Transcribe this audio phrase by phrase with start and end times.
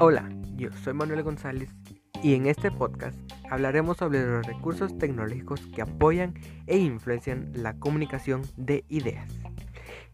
[0.00, 1.70] Hola, yo soy Manuel González
[2.22, 3.18] y en este podcast
[3.50, 6.34] hablaremos sobre los recursos tecnológicos que apoyan
[6.68, 9.28] e influencian la comunicación de ideas.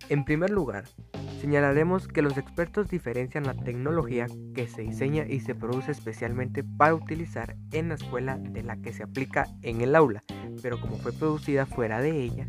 [0.09, 0.85] En primer lugar,
[1.39, 6.95] señalaremos que los expertos diferencian la tecnología que se diseña y se produce especialmente para
[6.95, 10.23] utilizar en la escuela de la que se aplica en el aula,
[10.63, 12.49] pero como fue producida fuera de ella,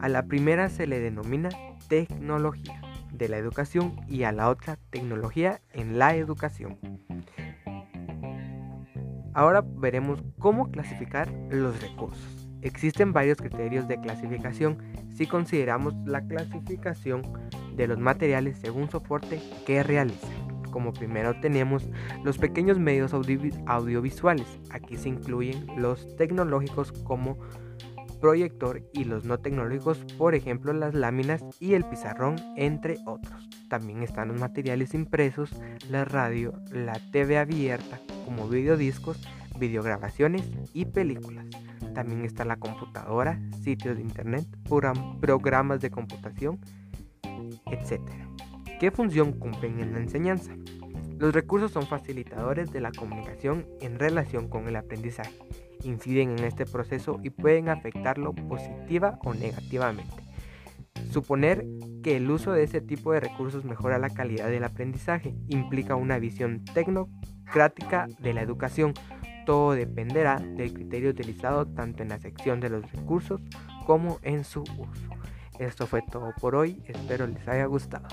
[0.00, 1.50] a la primera se le denomina
[1.86, 6.78] tecnología de la educación y a la otra tecnología en la educación.
[9.32, 12.48] Ahora veremos cómo clasificar los recursos.
[12.62, 14.78] Existen varios criterios de clasificación
[15.08, 17.22] si consideramos la clasificación
[17.74, 20.30] de los materiales según soporte que realizan.
[20.70, 21.88] Como primero tenemos
[22.22, 24.46] los pequeños medios audiovisuales.
[24.70, 27.38] Aquí se incluyen los tecnológicos como
[28.20, 33.48] proyector y los no tecnológicos, por ejemplo las láminas y el pizarrón, entre otros.
[33.68, 35.50] También están los materiales impresos,
[35.88, 39.20] la radio, la TV abierta, como videodiscos,
[39.58, 41.46] videograbaciones y películas.
[41.94, 44.46] También está la computadora, sitios de internet,
[45.20, 46.60] programas de computación,
[47.66, 48.00] etc.
[48.78, 50.52] ¿Qué función cumplen en la enseñanza?
[51.18, 55.36] Los recursos son facilitadores de la comunicación en relación con el aprendizaje
[55.84, 60.30] inciden en este proceso y pueden afectarlo positiva o negativamente.
[61.10, 61.66] Suponer
[62.02, 66.18] que el uso de ese tipo de recursos mejora la calidad del aprendizaje implica una
[66.18, 68.94] visión tecnocrática de la educación.
[69.46, 73.40] Todo dependerá del criterio utilizado tanto en la sección de los recursos
[73.86, 75.10] como en su uso.
[75.58, 78.08] Esto fue todo por hoy, espero les haya gustado.